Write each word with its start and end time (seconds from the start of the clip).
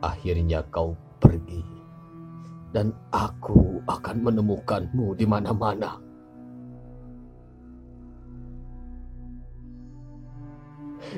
Akhirnya 0.00 0.64
kau 0.72 0.96
pergi, 1.20 1.60
dan 2.72 2.88
aku 3.12 3.84
akan 3.84 4.16
menemukanmu 4.24 5.12
di 5.12 5.28
mana-mana. 5.28 6.00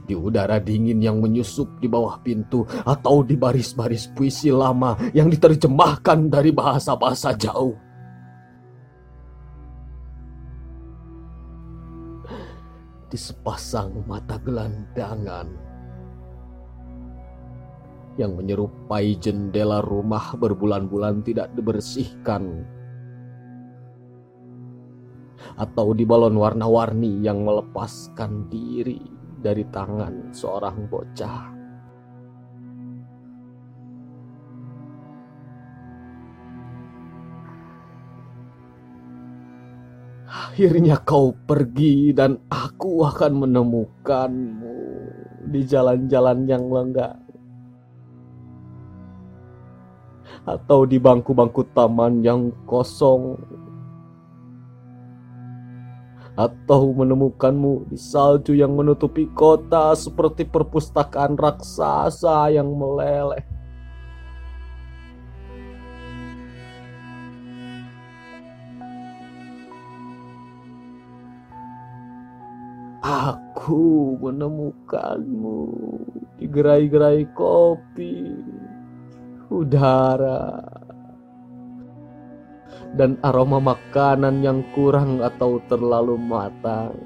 Di 0.00 0.16
udara 0.16 0.56
dingin 0.62 1.02
yang 1.04 1.20
menyusup 1.20 1.76
di 1.76 1.92
bawah 1.92 2.24
pintu, 2.24 2.64
atau 2.88 3.20
di 3.20 3.36
baris-baris 3.36 4.08
puisi 4.16 4.48
lama 4.48 4.96
yang 5.12 5.28
diterjemahkan 5.28 6.32
dari 6.32 6.48
bahasa-bahasa 6.48 7.36
jauh. 7.36 7.76
Di 13.10 13.18
sepasang 13.18 14.06
mata 14.06 14.38
gelandangan 14.38 15.69
yang 18.20 18.36
menyerupai 18.36 19.16
jendela 19.16 19.80
rumah 19.80 20.36
berbulan-bulan 20.36 21.24
tidak 21.24 21.48
dibersihkan. 21.56 22.68
Atau 25.56 25.96
di 25.96 26.04
balon 26.04 26.36
warna-warni 26.36 27.24
yang 27.24 27.40
melepaskan 27.48 28.52
diri 28.52 29.00
dari 29.40 29.64
tangan 29.72 30.36
seorang 30.36 30.84
bocah. 30.84 31.56
Akhirnya 40.30 41.00
kau 41.00 41.32
pergi 41.32 42.12
dan 42.12 42.36
aku 42.52 43.00
akan 43.08 43.48
menemukanmu 43.48 44.78
di 45.48 45.64
jalan-jalan 45.64 46.44
yang 46.44 46.68
lengang 46.68 47.29
atau 50.44 50.88
di 50.88 50.96
bangku-bangku 50.96 51.68
taman 51.76 52.24
yang 52.24 52.52
kosong 52.64 53.36
atau 56.40 56.96
menemukanmu 56.96 57.92
di 57.92 58.00
salju 58.00 58.56
yang 58.56 58.72
menutupi 58.72 59.28
kota 59.36 59.92
seperti 59.92 60.48
perpustakaan 60.48 61.36
raksasa 61.36 62.48
yang 62.48 62.72
meleleh. 62.72 63.44
Aku 73.00 74.16
menemukanmu 74.20 75.60
di 76.36 76.44
gerai-gerai 76.48 77.28
kopi, 77.32 78.19
udara, 79.60 80.64
dan 82.96 83.20
aroma 83.20 83.60
makanan 83.60 84.40
yang 84.40 84.64
kurang 84.72 85.20
atau 85.20 85.60
terlalu 85.68 86.16
matang. 86.16 86.96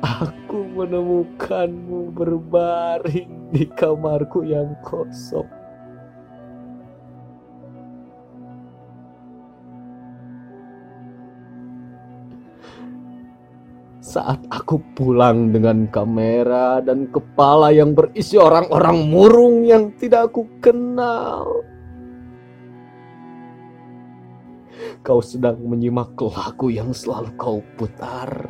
Aku 0.00 0.64
menemukanmu 0.72 2.16
berbaring 2.16 3.52
di 3.52 3.68
kamarku 3.68 4.48
yang 4.48 4.72
kosong. 4.80 5.59
Saat 14.00 14.48
aku 14.48 14.80
pulang 14.96 15.52
dengan 15.52 15.84
kamera 15.92 16.80
dan 16.80 17.12
kepala 17.12 17.68
yang 17.68 17.92
berisi 17.92 18.40
orang-orang 18.40 19.12
murung 19.12 19.60
yang 19.68 19.92
tidak 20.00 20.32
aku 20.32 20.48
kenal. 20.64 21.44
Kau 25.04 25.20
sedang 25.20 25.60
menyimak 25.60 26.16
lagu 26.16 26.72
yang 26.72 26.96
selalu 26.96 27.28
kau 27.36 27.60
putar. 27.76 28.48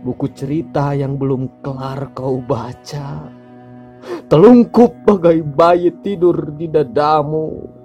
Buku 0.00 0.32
cerita 0.32 0.96
yang 0.96 1.20
belum 1.20 1.60
kelar 1.60 2.16
kau 2.16 2.40
baca. 2.40 3.28
Telungkup 4.32 5.04
bagai 5.04 5.44
bayi 5.44 5.92
tidur 6.00 6.56
di 6.56 6.64
dadamu. 6.64 7.79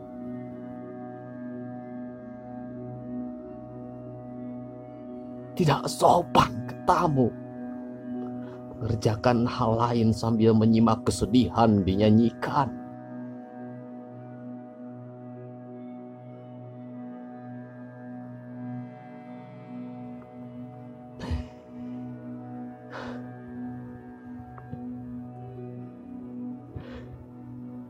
Tidak 5.56 5.88
sopan 5.88 6.52
ke 6.68 6.76
tamu. 6.84 7.32
Mengerjakan 8.76 9.48
hal 9.48 9.80
lain 9.80 10.12
sambil 10.12 10.52
menyimak 10.52 11.00
kesedihan 11.08 11.80
dinyanyikan. 11.88 12.68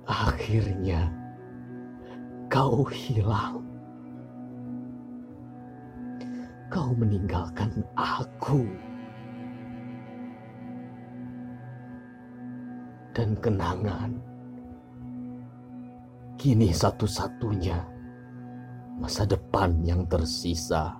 Akhirnya 0.06 1.10
kau 2.46 2.86
hilang. 2.86 3.75
Kau 6.76 6.92
meninggalkan 6.92 7.72
aku. 7.96 8.68
Dan 13.16 13.32
kenangan 13.40 14.20
kini 16.36 16.76
satu-satunya 16.76 17.80
masa 19.00 19.24
depan 19.24 19.80
yang 19.88 20.04
tersisa. 20.04 21.00